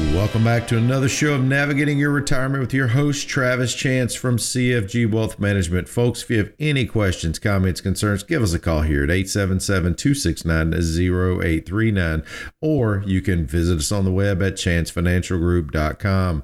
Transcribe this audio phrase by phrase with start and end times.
[0.00, 4.36] Welcome back to another show of Navigating Your Retirement with your host, Travis Chance from
[4.36, 5.88] CFG Wealth Management.
[5.88, 9.94] Folks, if you have any questions, comments, concerns, give us a call here at 877
[9.94, 12.22] 269 0839,
[12.60, 16.42] or you can visit us on the web at chancefinancialgroup.com.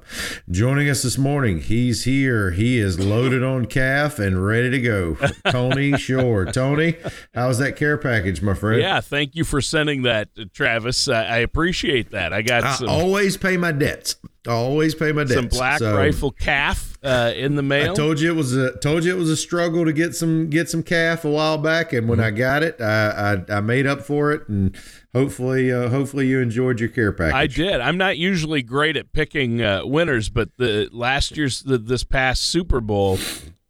[0.49, 2.51] Joining us this morning, he's here.
[2.51, 5.17] He is loaded on calf and ready to go.
[5.51, 6.45] Tony Shore.
[6.45, 6.95] Tony,
[7.33, 8.81] how's that care package, my friend?
[8.81, 11.07] Yeah, thank you for sending that, Travis.
[11.07, 12.33] I appreciate that.
[12.33, 12.89] I got I some.
[12.89, 14.15] always pay my debts.
[14.47, 15.33] I always pay my debts.
[15.33, 17.91] some black So, rifle calf uh, in the mail.
[17.91, 20.49] I told you it was a told you it was a struggle to get some
[20.49, 22.37] get some calf a while back, and when I Mm-hmm.
[22.37, 24.75] got it, I, I I made up for it, and
[25.13, 27.35] hopefully uh, hopefully you enjoyed your care package.
[27.35, 27.81] I did.
[27.81, 32.43] I'm not usually great at picking uh, winners, but the last year's the, this past
[32.43, 33.19] Super Bowl,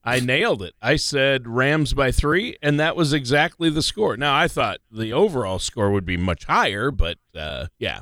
[0.03, 0.75] I nailed it.
[0.81, 4.15] I said Rams by three, and that was exactly the score.
[4.15, 8.01] Now I thought the overall score would be much higher, but uh, yeah.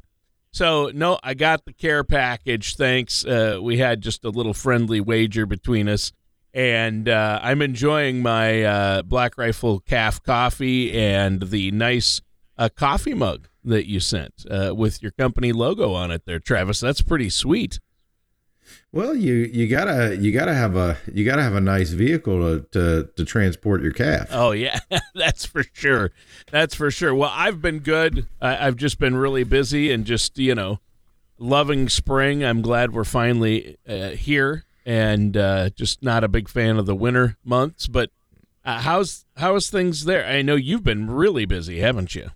[0.56, 2.78] So no, I got the care package.
[2.78, 3.26] Thanks.
[3.26, 6.14] Uh, we had just a little friendly wager between us,
[6.54, 12.22] and uh, I'm enjoying my uh, Black Rifle Calf coffee and the nice
[12.58, 16.22] uh, coffee mug that you sent uh, with your company logo on it.
[16.26, 16.80] There, Travis.
[16.80, 17.82] That's pretty sweet.
[18.96, 22.66] Well, you you gotta you gotta have a you gotta have a nice vehicle to
[22.72, 24.30] to, to transport your calf.
[24.32, 24.80] Oh yeah,
[25.14, 26.12] that's for sure.
[26.50, 27.14] That's for sure.
[27.14, 28.26] Well, I've been good.
[28.42, 30.80] I, I've just been really busy and just you know
[31.38, 32.46] loving spring.
[32.46, 36.96] I'm glad we're finally uh, here, and uh, just not a big fan of the
[36.96, 37.88] winter months.
[37.88, 38.12] But
[38.64, 40.26] uh, how's how's things there?
[40.26, 42.32] I know you've been really busy, haven't you?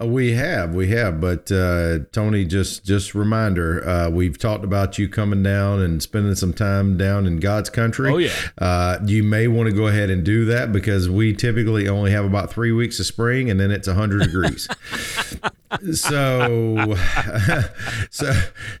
[0.00, 4.98] Uh, We have, we have, but uh, Tony, just just reminder, uh, we've talked about
[4.98, 8.10] you coming down and spending some time down in God's country.
[8.10, 8.32] Oh, yeah.
[8.58, 12.24] uh, you may want to go ahead and do that because we typically only have
[12.24, 14.68] about three weeks of spring, and then it's hundred degrees.
[15.94, 16.94] so,
[18.10, 18.32] so,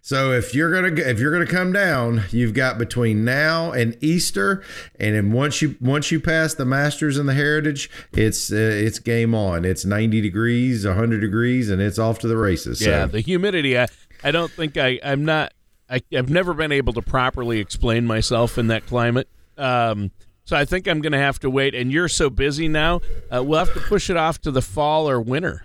[0.02, 4.62] so if you're gonna if you're gonna come down, you've got between now and Easter,
[4.98, 8.98] and then once you once you pass the Masters and the Heritage, it's uh, it's
[8.98, 9.64] game on.
[9.64, 12.80] It's ninety degrees, hundred degrees, and it's off to the races.
[12.84, 13.78] Yeah, the humidity.
[13.78, 13.88] I,
[14.24, 14.98] I don't think I.
[15.04, 15.52] I'm not.
[15.90, 19.28] I, I've never been able to properly explain myself in that climate.
[19.58, 20.10] Um,
[20.44, 21.74] so I think I'm going to have to wait.
[21.74, 23.00] And you're so busy now.
[23.30, 25.64] Uh, we'll have to push it off to the fall or winter.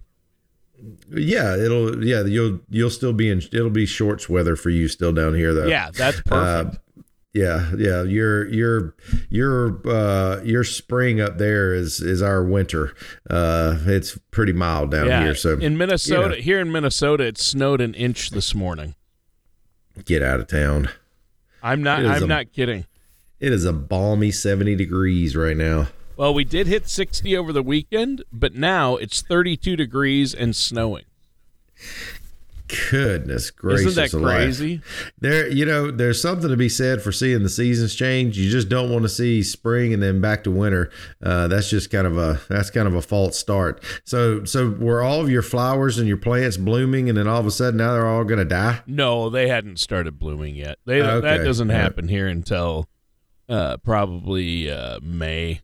[1.09, 5.13] yeah, it'll yeah you'll you'll still be in it'll be shorts weather for you still
[5.13, 5.67] down here though.
[5.67, 6.75] Yeah, that's perfect.
[6.75, 6.79] Uh,
[7.33, 8.03] yeah, yeah.
[8.03, 8.95] Your your
[9.29, 12.95] your uh your spring up there is is our winter.
[13.29, 16.35] Uh it's pretty mild down yeah, here, so in Minnesota, know.
[16.35, 18.95] here in Minnesota, it snowed an inch this morning.
[20.05, 20.89] get out of town.
[21.61, 22.05] I'm not.
[22.05, 22.85] I'm a- not kidding.
[23.39, 25.89] It is a balmy 70 degrees right now.
[26.15, 31.03] Well, we did hit 60 over the weekend, but now it's 32 degrees and snowing.
[32.91, 33.97] Goodness gracious.
[33.97, 34.81] Isn't that crazy?
[35.19, 38.37] There, you know, there's something to be said for seeing the seasons change.
[38.37, 40.91] You just don't want to see spring and then back to winter.
[41.23, 43.81] Uh, that's just kind of a that's kind of a false start.
[44.03, 47.45] So, so were all of your flowers and your plants blooming, and then all of
[47.45, 48.81] a sudden now they're all going to die?
[48.85, 50.77] No, they hadn't started blooming yet.
[50.85, 51.21] They Okay.
[51.37, 51.81] that doesn't All right.
[51.83, 52.87] happen here until
[53.47, 55.61] uh, probably uh, May.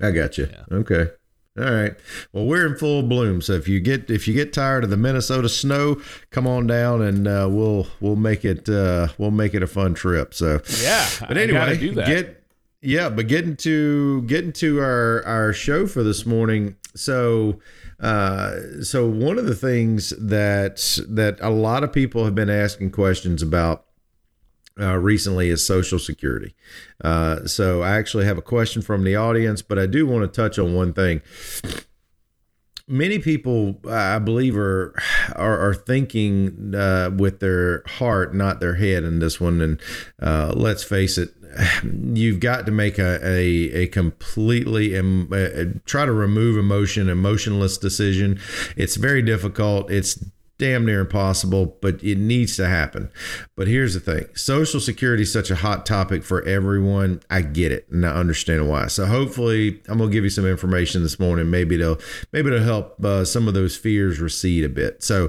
[0.00, 0.48] I got you.
[0.50, 0.76] Yeah.
[0.78, 1.08] Okay.
[1.56, 1.94] All right.
[2.32, 4.96] Well, we're in full bloom, so if you get if you get tired of the
[4.96, 6.00] Minnesota snow,
[6.30, 9.94] come on down and uh, we'll we'll make it uh, we'll make it a fun
[9.94, 10.34] trip.
[10.34, 12.06] So Yeah, but anyway, do that.
[12.08, 12.44] get
[12.82, 16.74] yeah, but getting to getting to our our show for this morning.
[16.96, 17.60] So
[18.00, 22.90] uh, so one of the things that that a lot of people have been asking
[22.90, 23.84] questions about
[24.80, 26.54] uh, recently is Social Security.
[27.02, 30.42] Uh, so I actually have a question from the audience, but I do want to
[30.42, 31.22] touch on one thing.
[32.86, 34.94] Many people, I believe, are
[35.34, 39.62] are, are thinking uh, with their heart, not their head, in this one.
[39.62, 39.80] And
[40.20, 41.30] uh, let's face it,
[41.82, 47.78] you've got to make a a, a completely um, uh, try to remove emotion, emotionless
[47.78, 48.38] decision.
[48.76, 49.90] It's very difficult.
[49.90, 50.22] It's
[50.64, 53.10] damn near impossible, but it needs to happen.
[53.54, 57.20] But here's the thing Social Security is such a hot topic for everyone.
[57.28, 58.86] I get it and I understand why.
[58.86, 61.50] So hopefully, I'm going to give you some information this morning.
[61.50, 61.98] Maybe it'll,
[62.32, 65.02] maybe it'll help uh, some of those fears recede a bit.
[65.02, 65.28] So,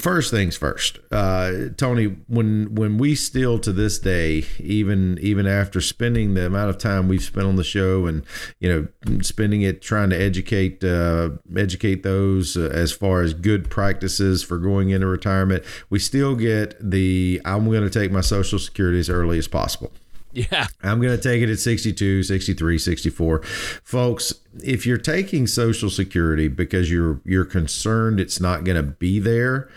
[0.00, 5.80] first things first uh, tony when when we still to this day even even after
[5.80, 8.24] spending the amount of time we've spent on the show and
[8.58, 13.68] you know spending it trying to educate uh, educate those uh, as far as good
[13.70, 18.58] practices for going into retirement we still get the i'm going to take my social
[18.58, 19.92] security as early as possible
[20.32, 20.66] yeah.
[20.82, 23.42] I'm going to take it at 62, 63, 64.
[23.42, 29.18] Folks, if you're taking social security because you're you're concerned it's not going to be
[29.18, 29.70] there,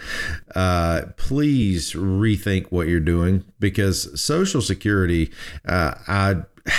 [0.56, 5.32] uh, please rethink what you're doing because social security
[5.66, 6.44] uh, I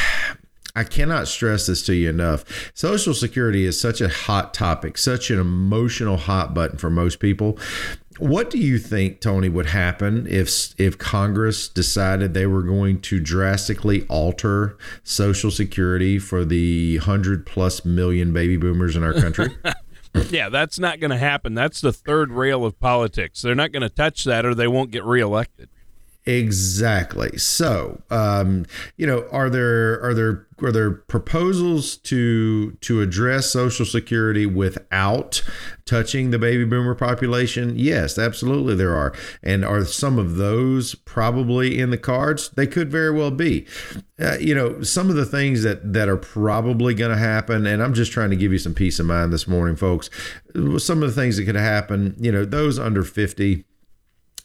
[0.76, 2.72] I cannot stress this to you enough.
[2.74, 7.56] Social Security is such a hot topic, such an emotional hot button for most people.
[8.18, 13.18] What do you think, Tony, would happen if if Congress decided they were going to
[13.18, 19.56] drastically alter Social Security for the hundred plus million baby boomers in our country?
[20.30, 21.54] yeah, that's not going to happen.
[21.54, 23.42] That's the third rail of politics.
[23.42, 25.68] They're not going to touch that, or they won't get reelected.
[26.26, 27.36] Exactly.
[27.36, 28.64] So, um,
[28.96, 35.42] you know, are there are there are there proposals to to address Social Security without
[35.84, 37.74] touching the baby boomer population?
[37.76, 39.12] Yes, absolutely there are.
[39.42, 42.48] And are some of those probably in the cards?
[42.50, 43.66] They could very well be.
[44.18, 47.82] Uh, you know, some of the things that that are probably going to happen, and
[47.82, 50.08] I'm just trying to give you some peace of mind this morning, folks.
[50.78, 52.16] Some of the things that could happen.
[52.18, 53.66] You know, those under 50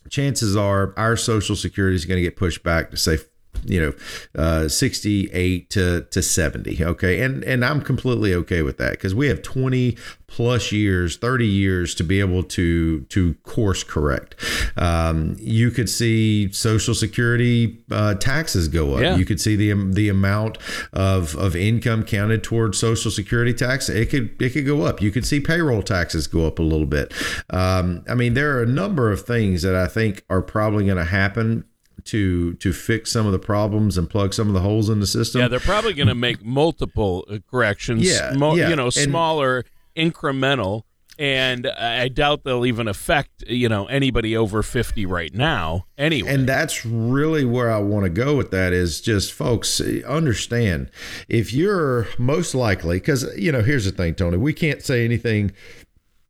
[0.10, 3.18] chances are our social security is going to get pushed back to say
[3.66, 3.94] you know
[4.42, 7.22] uh, 68 to, to 70 okay?
[7.22, 9.98] And and i'm completely okay with that because we have 20
[10.28, 14.36] plus years 30 years to be able to to course correct.
[14.78, 19.02] Um, you could see social security uh, taxes go up.
[19.02, 19.16] Yeah.
[19.16, 20.58] you could see the the amount
[20.94, 23.90] of of income counted towards social security tax.
[23.90, 25.02] It could it could go up.
[25.02, 27.14] You could see payroll taxes go up a little bit.
[27.50, 30.98] Um, i mean there are a number of things that i think are probably going
[30.98, 31.64] to happen
[32.10, 35.08] to to fix some of the problems and plug some of the holes in the
[35.08, 35.42] system.
[35.42, 38.02] Yeah, they're probably going to make multiple corrections.
[38.02, 38.70] Yeah, mo- yeah.
[38.70, 39.64] you know, smaller,
[39.96, 40.84] and, incremental,
[41.20, 45.86] and I doubt they'll even affect you know anybody over fifty right now.
[45.98, 50.90] Anyway, and that's really where I want to go with that is just folks understand
[51.28, 55.52] if you're most likely because you know here's the thing, Tony, we can't say anything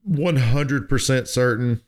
[0.03, 1.81] one hundred percent certain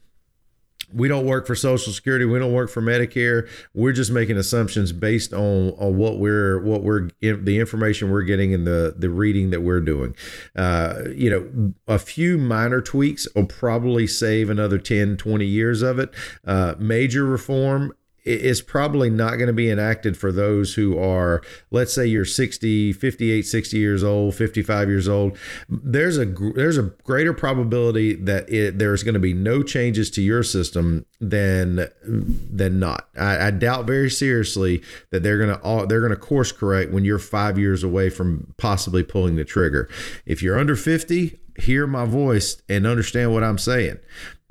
[0.93, 2.25] we don't work for Social Security.
[2.25, 3.47] We don't work for Medicare.
[3.73, 8.53] We're just making assumptions based on, on what we're what we're the information we're getting
[8.53, 10.15] and the the reading that we're doing.
[10.55, 15.99] Uh, you know, a few minor tweaks will probably save another 10, 20 years of
[15.99, 16.13] it.
[16.45, 17.93] Uh, major reform
[18.23, 21.41] is probably not going to be enacted for those who are
[21.71, 25.37] let's say you're 60 58 60 years old 55 years old.
[25.69, 30.21] There's a there's a greater probability that it, there's going to be no changes to
[30.21, 33.07] your system than than not.
[33.17, 36.91] I, I doubt very seriously that they're going to uh, they're going to course correct
[36.91, 39.89] when you're five years away from possibly pulling the trigger.
[40.25, 43.99] If you're under 50 hear my voice and understand what I'm saying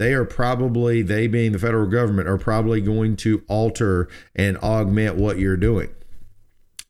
[0.00, 5.16] they are probably, they being the federal government, are probably going to alter and augment
[5.16, 5.90] what you're doing.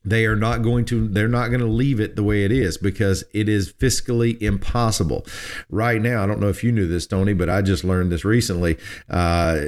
[0.05, 2.77] They are not going to, they're not going to leave it the way it is
[2.77, 5.25] because it is fiscally impossible.
[5.69, 8.23] Right now, I don't know if you knew this, Tony, but I just learned this
[8.23, 8.77] recently.
[9.09, 9.59] Uh,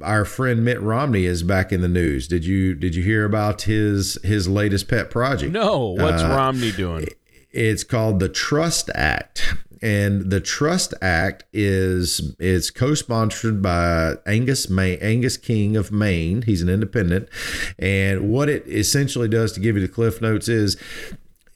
[0.00, 2.28] our friend Mitt Romney is back in the news.
[2.28, 5.52] Did you did you hear about his his latest pet project?
[5.52, 5.88] No.
[5.88, 7.08] What's uh, Romney doing?
[7.50, 14.96] It's called the Trust Act and the Trust Act is is co-sponsored by Angus May,
[14.98, 16.42] Angus King of Maine.
[16.42, 17.28] He's an independent,
[17.78, 20.76] and what it essentially does to give you the cliff notes is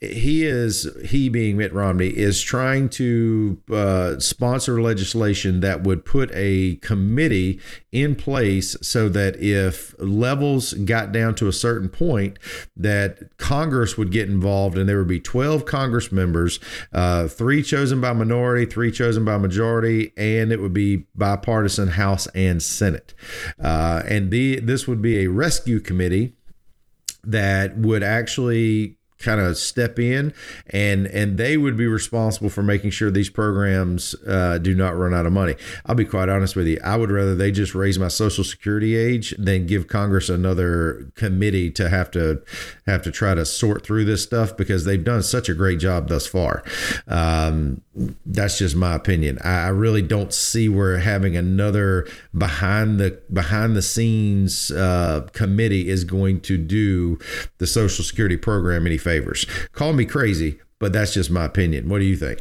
[0.01, 6.31] he is he being Mitt Romney is trying to uh, sponsor legislation that would put
[6.35, 7.61] a committee
[7.93, 12.39] in place so that if levels got down to a certain point,
[12.77, 16.61] that Congress would get involved and there would be 12 Congress members,
[16.93, 22.27] uh, three chosen by minority, three chosen by majority, and it would be bipartisan House
[22.29, 23.15] and Senate.
[23.59, 26.35] Uh, and the this would be a rescue committee
[27.25, 30.33] that would actually kind of step in
[30.71, 35.15] and and they would be responsible for making sure these programs uh, do not run
[35.15, 35.55] out of money.
[35.87, 38.97] I'll be quite honest with you i would rather they just raise my social security
[38.97, 42.43] age than give congress another committee to have to
[42.87, 46.09] have to try to sort through this stuff because they've done such a great job
[46.09, 46.63] thus far.
[47.09, 47.83] Um,
[48.25, 49.39] that's just my opinion.
[49.43, 52.07] I, I, really don't see where having another
[52.37, 57.19] behind the behind the scenes uh, committee is going to do
[57.59, 59.47] the social security program any favors.
[59.71, 61.89] Call me crazy, but that's just my opinion.
[61.89, 62.41] What do you think?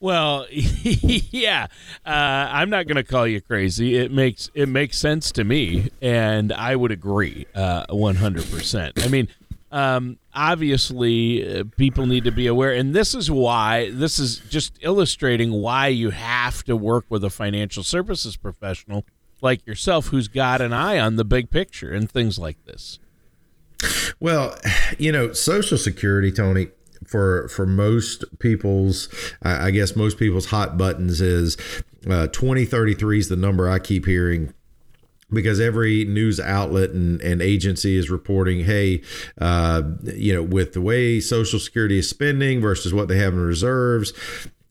[0.00, 1.66] Well, yeah,
[2.06, 3.98] uh, I'm not going to call you crazy.
[3.98, 9.04] It makes it makes sense to me, and I would agree uh, 100%.
[9.04, 9.28] I mean,
[9.70, 14.78] um, obviously, uh, people need to be aware, and this is why this is just
[14.80, 19.04] illustrating why you have to work with a financial services professional
[19.42, 22.98] like yourself, who's got an eye on the big picture and things like this.
[24.20, 24.56] Well,
[24.98, 26.68] you know, Social Security, Tony,
[27.06, 29.08] for for most people's,
[29.42, 31.56] I guess most people's hot buttons is
[32.08, 34.54] uh, 2033 is the number I keep hearing
[35.32, 39.02] because every news outlet and, and agency is reporting, hey,
[39.40, 43.40] uh, you know, with the way Social Security is spending versus what they have in
[43.40, 44.12] reserves,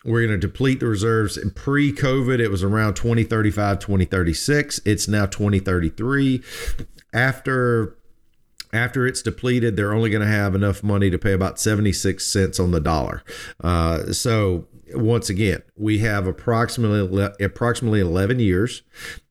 [0.05, 1.37] we're going to deplete the reserves.
[1.55, 4.79] Pre COVID, it was around 2035, 2036.
[4.85, 6.41] It's now 2033.
[7.13, 7.97] After
[8.71, 12.59] after it's depleted, they're only going to have enough money to pay about 76 cents
[12.59, 13.23] on the dollar.
[13.63, 18.83] Uh, so once again, we have approximately approximately 11 years.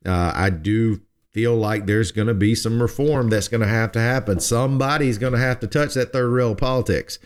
[0.05, 1.01] Uh, I do
[1.33, 4.39] feel like there's going to be some reform that's going to have to happen.
[4.39, 7.19] Somebody's going to have to touch that third rail of politics.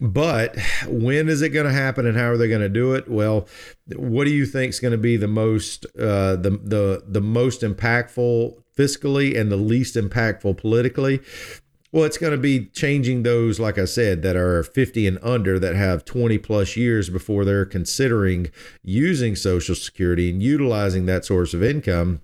[0.00, 0.56] But
[0.86, 3.08] when is it going to happen, and how are they going to do it?
[3.08, 3.46] Well,
[3.94, 7.60] what do you think is going to be the most uh, the the the most
[7.60, 11.20] impactful fiscally and the least impactful politically?
[11.92, 15.58] Well, it's going to be changing those, like I said, that are 50 and under
[15.58, 18.52] that have 20 plus years before they're considering
[18.84, 22.20] using Social Security and utilizing that source of income.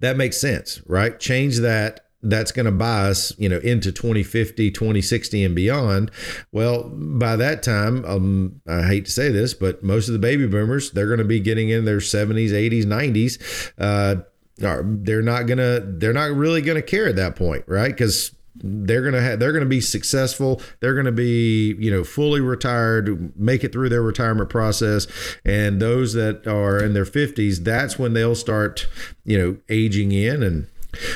[0.00, 1.18] That makes sense, right?
[1.20, 6.10] Change that that's going to buy us, you know, into 2050, 2060 and beyond.
[6.52, 10.46] Well, by that time, um, I hate to say this, but most of the baby
[10.46, 13.72] boomers, they're going to be getting in their 70s, 80s, 90s.
[13.78, 14.22] Uh,
[14.56, 17.90] they're not gonna they're not really gonna care at that point right?
[17.90, 20.60] Because they're gonna have they're gonna be successful.
[20.80, 25.06] They're gonna be you know fully retired make it through their retirement process.
[25.44, 28.86] And those that are in their 50s that's when they'll start
[29.24, 30.42] you know aging in.
[30.42, 30.66] And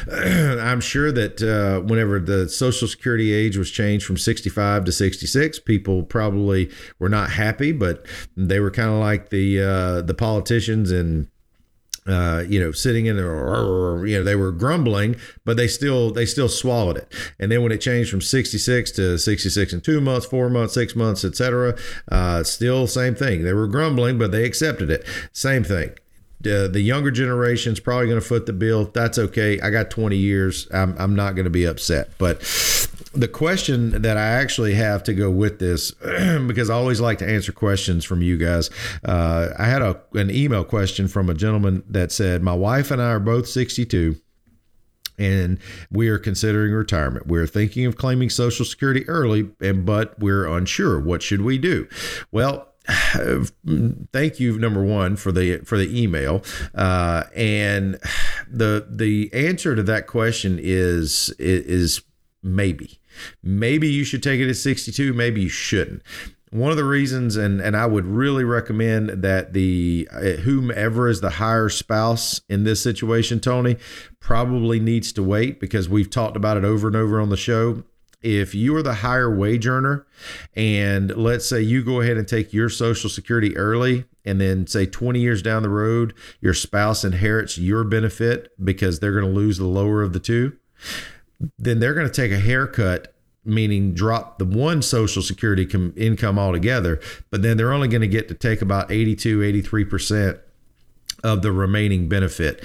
[0.60, 5.60] I'm sure that uh, whenever the Social Security age was changed from 65 to 66,
[5.60, 8.04] people probably were not happy, but
[8.36, 11.28] they were kind of like the uh, the politicians and
[12.08, 16.26] uh, you know, sitting in there, you know, they were grumbling, but they still they
[16.26, 17.12] still swallowed it.
[17.38, 20.94] And then when it changed from 66 to 66 in two months, four months, six
[20.96, 21.76] months, etc.,
[22.10, 23.44] uh, still same thing.
[23.44, 25.04] They were grumbling, but they accepted it.
[25.32, 25.90] Same thing.
[26.46, 28.84] Uh, the younger generation's probably going to foot the bill.
[28.84, 29.60] That's okay.
[29.60, 30.68] I got 20 years.
[30.72, 32.10] I'm, I'm not going to be upset.
[32.16, 32.44] But
[33.12, 35.90] the question that I actually have to go with this,
[36.46, 38.70] because I always like to answer questions from you guys.
[39.04, 43.00] Uh, I had a, an email question from a gentleman that said, My wife and
[43.00, 44.16] I are both 62
[45.18, 45.58] and
[45.90, 47.26] we are considering retirement.
[47.26, 51.00] We're thinking of claiming Social Security early, and but we're unsure.
[51.00, 51.88] What should we do?
[52.30, 52.68] Well,
[54.12, 56.42] thank you number one for the for the email
[56.74, 57.98] uh, and
[58.50, 62.02] the the answer to that question is is
[62.42, 63.00] maybe.
[63.42, 66.02] Maybe you should take it at 62 maybe you shouldn't.
[66.50, 71.20] One of the reasons and and I would really recommend that the uh, whomever is
[71.20, 73.76] the higher spouse in this situation Tony
[74.20, 77.84] probably needs to wait because we've talked about it over and over on the show.
[78.20, 80.06] If you are the higher wage earner
[80.56, 84.86] and let's say you go ahead and take your social security early and then say
[84.86, 89.58] 20 years down the road your spouse inherits your benefit because they're going to lose
[89.58, 90.56] the lower of the two
[91.58, 93.14] then they're going to take a haircut
[93.44, 98.08] meaning drop the one social security com- income altogether but then they're only going to
[98.08, 100.40] get to take about 82 83%
[101.24, 102.62] of the remaining benefit.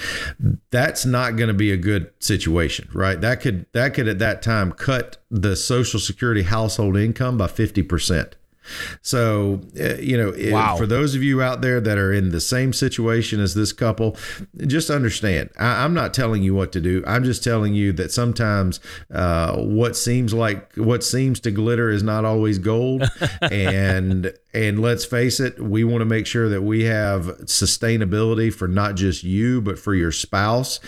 [0.72, 3.20] That's not going to be a good situation right?
[3.20, 8.34] That could that could at that time cut the social security household income by 50%
[9.02, 10.76] so, uh, you know, wow.
[10.76, 14.18] for those of you out there that are in the same situation as this couple,
[14.66, 17.04] just understand I, am not telling you what to do.
[17.06, 18.80] I'm just telling you that sometimes
[19.14, 23.04] uh, what seems like what seems to glitter is not always gold.
[23.42, 28.68] and and let's face it, we want to make sure that we have sustainability for
[28.68, 30.80] not just you, but for your spouse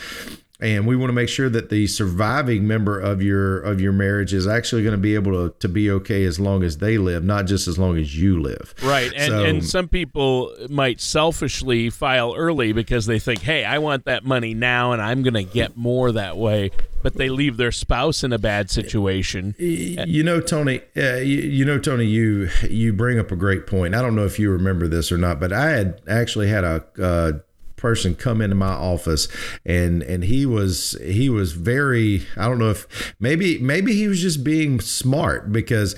[0.65, 4.33] and we want to make sure that the surviving member of your of your marriage
[4.33, 7.23] is actually going to be able to, to be okay as long as they live
[7.23, 8.73] not just as long as you live.
[8.83, 13.77] Right and, so, and some people might selfishly file early because they think hey i
[13.77, 16.71] want that money now and i'm going to get more that way
[17.03, 19.53] but they leave their spouse in a bad situation.
[19.59, 23.93] You know tony uh, you, you know tony you you bring up a great point.
[23.93, 26.83] I don't know if you remember this or not but i had actually had a
[26.99, 27.31] uh,
[27.85, 29.27] person come into my office
[29.63, 34.19] and and he was he was very I don't know if maybe maybe he was
[34.19, 35.95] just being smart because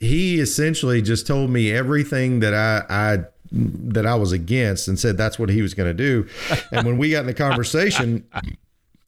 [0.00, 5.16] he essentially just told me everything that I I that I was against and said
[5.16, 6.28] that's what he was going to do.
[6.72, 8.28] And when we got in the conversation,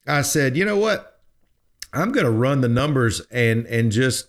[0.07, 1.21] I said, "You know what?
[1.93, 4.29] I'm going to run the numbers and and just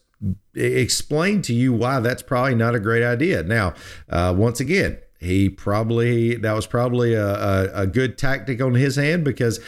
[0.54, 3.76] explain to you why that's probably not a great idea." Now,
[4.10, 8.98] uh, once again, he probably that was probably a, a, a, good tactic on his
[8.98, 9.60] hand because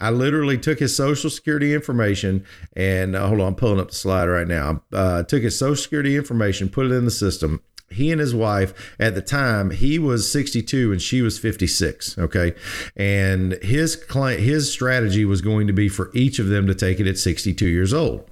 [0.00, 3.94] I literally took his social security information and uh, hold on, I'm pulling up the
[3.94, 4.82] slide right now.
[4.92, 7.60] Uh, took his social security information, put it in the system.
[7.90, 12.16] He and his wife at the time, he was 62 and she was 56.
[12.18, 12.54] Okay,
[12.96, 17.00] and his client, his strategy was going to be for each of them to take
[17.00, 18.28] it at 62 years old.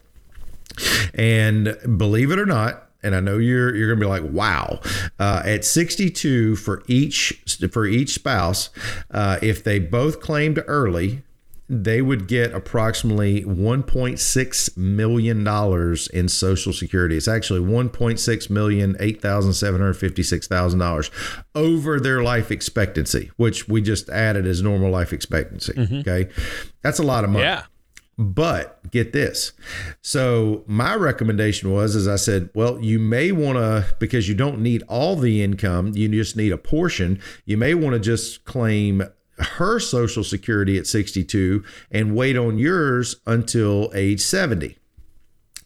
[1.13, 4.81] And believe it or not, and I know you're you're gonna be like, wow.
[5.19, 8.71] Uh, at 62 for each for each spouse,
[9.11, 11.23] uh, if they both claimed early,
[11.71, 17.17] they would get approximately 1.6 million dollars in Social Security.
[17.17, 21.13] It's actually 1.6 million, eight thousand seven hundred fifty-six thousand dollars
[21.55, 25.75] over their life expectancy, which we just added as normal life expectancy.
[25.75, 25.99] Mm-hmm.
[25.99, 26.29] Okay,
[26.83, 27.45] that's a lot of money.
[27.45, 27.63] Yeah.
[28.21, 29.53] But get this.
[30.03, 34.61] So my recommendation was, as I said, well, you may want to, because you don't
[34.61, 37.19] need all the income, you just need a portion.
[37.47, 39.05] You may want to just claim
[39.39, 44.77] her social security at 62 and wait on yours until age 70.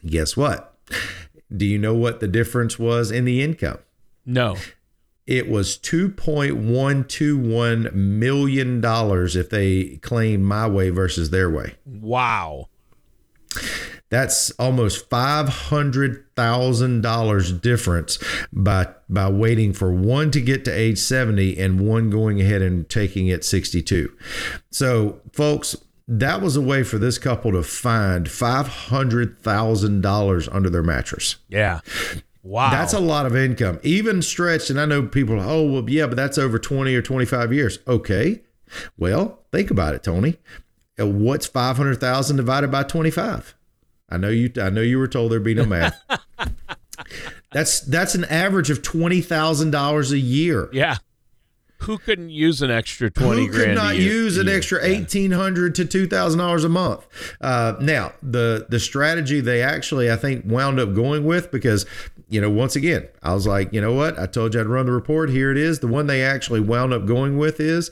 [0.06, 0.78] Guess what?
[1.54, 3.78] Do you know what the difference was in the income?
[4.24, 4.56] No
[5.26, 11.74] it was $2.121 million if they claimed my way versus their way.
[11.86, 12.68] Wow.
[14.10, 18.18] That's almost $500,000 difference
[18.52, 22.88] by by waiting for one to get to age 70 and one going ahead and
[22.88, 24.16] taking it 62.
[24.70, 25.74] So, folks,
[26.06, 31.36] that was a way for this couple to find $500,000 under their mattress.
[31.48, 31.80] Yeah.
[32.44, 32.70] Wow.
[32.70, 33.80] That's a lot of income.
[33.82, 37.52] Even stretched, and I know people, oh, well, yeah, but that's over 20 or 25
[37.54, 37.78] years.
[37.88, 38.42] Okay.
[38.98, 40.36] Well, think about it, Tony.
[41.00, 43.54] Uh, what's 500,000 divided by 25?
[44.10, 45.98] I know you I know you were told there'd be no math.
[47.52, 50.68] that's that's an average of $20,000 a year.
[50.72, 50.98] Yeah.
[51.84, 53.46] Who couldn't use an extra twenty?
[53.46, 57.06] Who could not use an extra eighteen hundred to two thousand dollars a month?
[57.40, 61.86] Uh, now, the the strategy they actually I think wound up going with because
[62.28, 64.86] you know once again I was like you know what I told you I'd run
[64.86, 65.30] the report.
[65.30, 65.80] Here it is.
[65.80, 67.90] The one they actually wound up going with is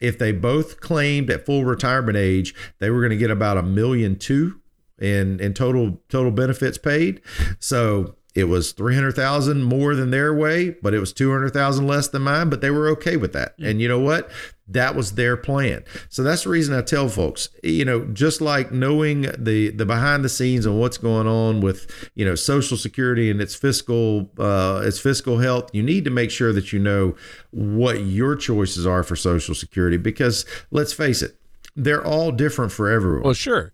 [0.00, 3.62] if they both claimed at full retirement age they were going to get about a
[3.62, 4.60] million two
[4.98, 7.20] in in total total benefits paid.
[7.58, 12.50] So it was 300,000 more than their way, but it was 200,000 less than mine,
[12.50, 13.54] but they were okay with that.
[13.58, 14.30] And you know what?
[14.68, 15.84] That was their plan.
[16.10, 20.22] So that's the reason I tell folks, you know, just like knowing the the behind
[20.22, 24.82] the scenes and what's going on with, you know, social security and its fiscal uh
[24.84, 27.14] its fiscal health, you need to make sure that you know
[27.52, 31.36] what your choices are for social security because let's face it,
[31.74, 33.22] they're all different for everyone.
[33.22, 33.72] Well, sure.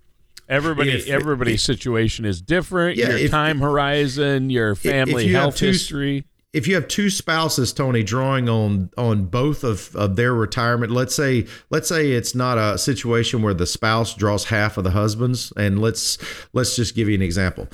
[0.48, 2.96] Everybody, if, everybody's if, situation is different.
[2.98, 6.24] Yeah, your if, time horizon, your family health two, history.
[6.52, 11.14] If you have two spouses, Tony, drawing on on both of, of their retirement, let's
[11.14, 15.52] say let's say it's not a situation where the spouse draws half of the husband's,
[15.56, 16.18] and let's
[16.52, 17.68] let's just give you an example.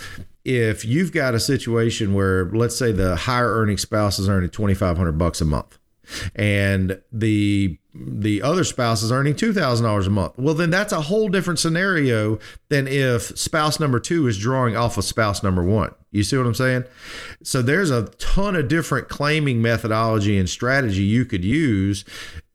[0.44, 4.74] If you've got a situation where let's say the higher earning spouse is earning twenty
[4.74, 5.77] five hundred bucks a month,
[6.34, 10.34] and the the other spouse is earning $2,000 a month.
[10.36, 14.98] Well, then that's a whole different scenario than if spouse number two is drawing off
[14.98, 15.92] of spouse number one.
[16.12, 16.84] You see what I'm saying?
[17.42, 22.04] So there's a ton of different claiming methodology and strategy you could use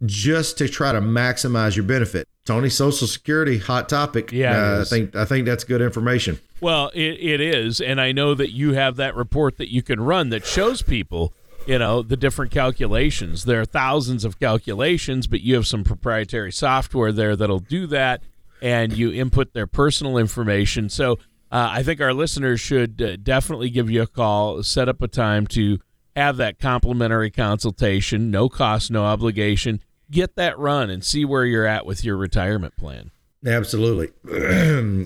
[0.05, 2.27] just to try to maximize your benefit.
[2.45, 4.31] Tony, Social Security, hot topic.
[4.31, 6.39] Yeah, uh, I think I think that's good information.
[6.59, 10.01] Well, it, it is, and I know that you have that report that you can
[10.01, 11.33] run that shows people
[11.65, 13.45] you know the different calculations.
[13.45, 18.21] There are thousands of calculations but you have some proprietary software there that'll do that
[18.61, 20.89] and you input their personal information.
[20.89, 21.13] So
[21.51, 25.07] uh, i think our listeners should uh, definitely give you a call set up a
[25.07, 25.79] time to
[26.15, 28.31] have that complimentary consultation.
[28.31, 29.81] No cost no obligation.
[30.11, 33.11] Get that run and see where you're at with your retirement plan
[33.45, 34.07] Absolutely.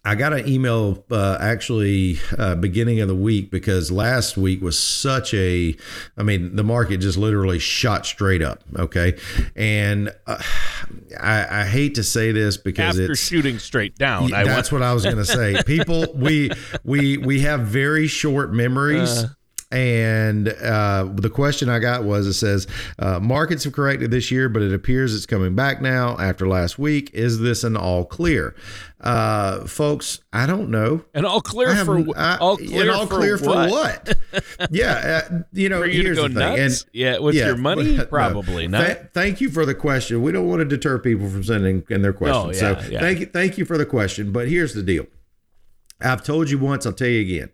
[0.07, 4.79] I got an email uh, actually uh, beginning of the week because last week was
[4.79, 5.75] such a,
[6.17, 8.63] I mean, the market just literally shot straight up.
[8.77, 9.17] Okay,
[9.57, 10.41] and uh,
[11.19, 15.03] I, I, hate to say this because after shooting straight down, that's what I was
[15.03, 15.61] going to say.
[15.65, 16.51] People, we
[16.85, 19.25] we we have very short memories.
[19.69, 22.67] And uh, the question I got was it says,
[22.99, 26.79] uh, markets have corrected this year, but it appears it's coming back now after last
[26.79, 27.09] week.
[27.13, 28.55] Is this an all clear?
[29.01, 31.03] Uh, folks, I don't know.
[31.13, 34.07] And all clear for I, all clear, all clear for, what?
[34.07, 34.69] For what?
[34.71, 36.59] yeah, uh, you know, you here's the thing.
[36.59, 38.79] And, yeah, with yeah, your money, probably no.
[38.79, 38.85] not.
[38.85, 40.21] Th- thank you for the question.
[40.21, 42.61] We don't want to deter people from sending in their questions.
[42.61, 42.99] Oh, yeah, so yeah.
[43.01, 44.31] thank you, thank you for the question.
[44.31, 45.07] But here's the deal.
[45.99, 47.49] I've told you once, I'll tell you again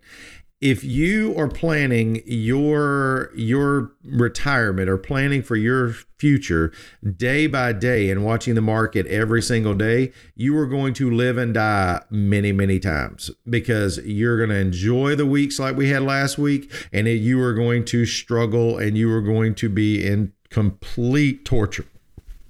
[0.64, 6.72] if you are planning your your retirement or planning for your future
[7.18, 11.36] day by day and watching the market every single day you are going to live
[11.36, 16.02] and die many many times because you're going to enjoy the weeks like we had
[16.02, 20.32] last week and you are going to struggle and you are going to be in
[20.48, 21.84] complete torture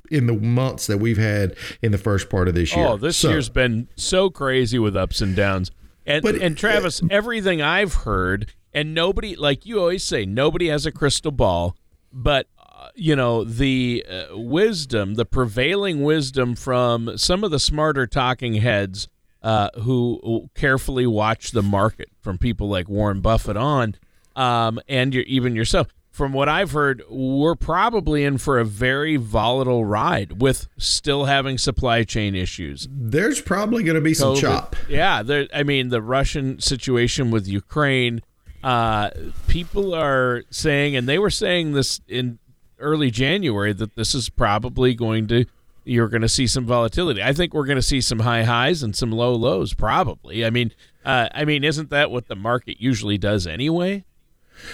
[0.08, 2.86] in the months that we've had in the first part of this year.
[2.86, 5.72] Oh, this so, year's been so crazy with ups and downs.
[6.06, 10.68] And but, and Travis, uh, everything I've heard, and nobody like you always say, nobody
[10.68, 11.76] has a crystal ball,
[12.12, 18.06] but uh, you know the uh, wisdom, the prevailing wisdom from some of the smarter
[18.06, 19.08] talking heads
[19.42, 23.94] uh, who carefully watch the market, from people like Warren Buffett on,
[24.36, 29.84] um, and even yourself from what I've heard, we're probably in for a very volatile
[29.84, 32.86] ride with still having supply chain issues.
[32.88, 34.76] There's probably going to be some chop.
[34.88, 38.22] Yeah, there, I mean the Russian situation with Ukraine.
[38.62, 39.10] Uh,
[39.48, 42.38] people are saying, and they were saying this in
[42.78, 45.46] early January, that this is probably going to
[45.82, 47.24] you're going to see some volatility.
[47.24, 49.74] I think we're going to see some high highs and some low lows.
[49.74, 50.44] Probably.
[50.44, 50.70] I mean,
[51.04, 54.04] uh, I mean, isn't that what the market usually does anyway?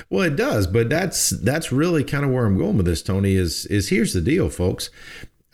[0.09, 3.35] Well, it does, but that's that's really kind of where I'm going with this, Tony.
[3.35, 4.91] Is is here's the deal, folks.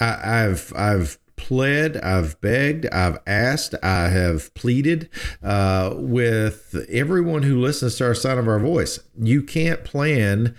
[0.01, 5.09] I, I've I've pled, I've begged, I've asked, I have pleaded
[5.43, 8.99] uh, with everyone who listens to our sound of our voice.
[9.19, 10.55] You can't plan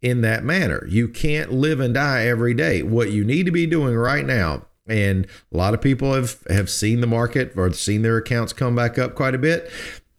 [0.00, 0.86] in that manner.
[0.88, 2.82] You can't live and die every day.
[2.82, 6.68] What you need to be doing right now and a lot of people have have
[6.68, 9.70] seen the market or seen their accounts come back up quite a bit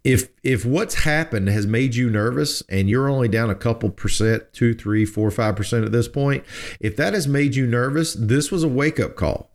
[0.05, 4.43] if if what's happened has made you nervous and you're only down a couple percent
[4.53, 6.45] two three four five percent at this point
[6.79, 9.49] if that has made you nervous this was a wake-up call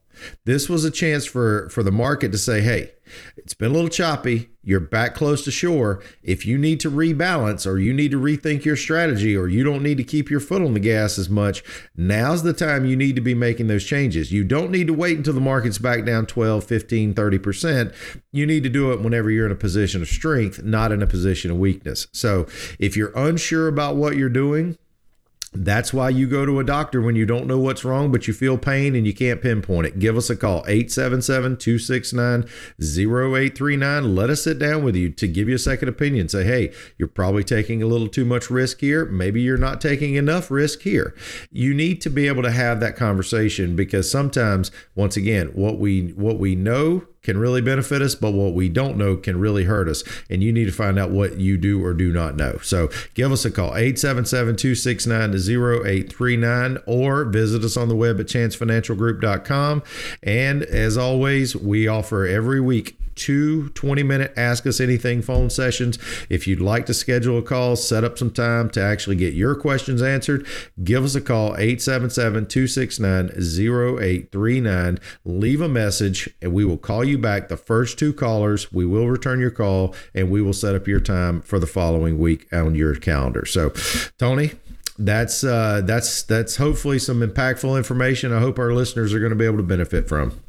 [0.45, 2.93] this was a chance for for the market to say, "Hey,
[3.37, 4.51] it's been a little choppy.
[4.63, 6.03] You're back close to shore.
[6.23, 9.83] If you need to rebalance or you need to rethink your strategy or you don't
[9.83, 11.63] need to keep your foot on the gas as much,
[11.97, 14.33] now's the time you need to be making those changes.
[14.33, 17.93] You don't need to wait until the market's back down 12, 15, 30%.
[18.33, 21.07] You need to do it whenever you're in a position of strength, not in a
[21.07, 22.07] position of weakness.
[22.13, 22.47] So,
[22.79, 24.77] if you're unsure about what you're doing,
[25.53, 28.35] that's why you go to a doctor when you don't know what's wrong, but you
[28.35, 29.99] feel pain and you can't pinpoint it.
[29.99, 32.45] Give us a call, 877 269
[32.81, 34.15] 0839.
[34.15, 36.29] Let us sit down with you to give you a second opinion.
[36.29, 39.05] Say, hey, you're probably taking a little too much risk here.
[39.07, 41.17] Maybe you're not taking enough risk here.
[41.51, 46.13] You need to be able to have that conversation because sometimes, once again, what we
[46.13, 49.89] what we know can really benefit us, but what we don't know can really hurt
[49.89, 50.03] us.
[50.29, 52.59] And you need to find out what you do or do not know.
[52.63, 58.27] So give us a call, 877 269 0839, or visit us on the web at
[58.27, 59.83] chancefinancialgroup.com.
[60.25, 65.99] And as always, we offer every week two 20 minute Ask Us Anything phone sessions.
[66.31, 69.55] If you'd like to schedule a call, set up some time to actually get your
[69.55, 70.47] questions answered,
[70.83, 74.99] give us a call 877 269 0839.
[75.25, 77.49] Leave a message and we will call you back.
[77.49, 81.01] The first two callers, we will return your call and we will set up your
[81.01, 83.45] time for the following week on your calendar.
[83.45, 83.71] So,
[84.19, 84.53] Tony,
[84.99, 88.33] that's uh, that's that's hopefully some impactful information.
[88.33, 90.41] I hope our listeners are going to be able to benefit from.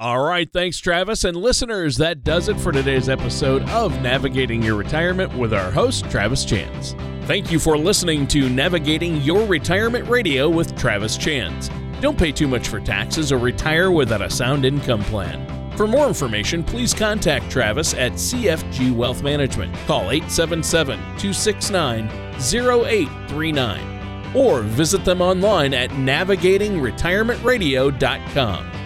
[0.00, 1.24] All right, thanks, Travis.
[1.24, 6.08] And listeners, that does it for today's episode of Navigating Your Retirement with our host,
[6.08, 6.94] Travis Chance.
[7.26, 11.68] Thank you for listening to Navigating Your Retirement Radio with Travis Chance.
[12.00, 15.44] Don't pay too much for taxes or retire without a sound income plan.
[15.76, 19.74] For more information, please contact Travis at CFG Wealth Management.
[19.88, 22.08] Call 877 269
[22.38, 28.77] 0839 or visit them online at navigatingretirementradio.com.